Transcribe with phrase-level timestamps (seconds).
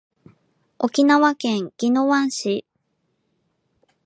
[0.79, 2.65] 沖縄県宜野湾市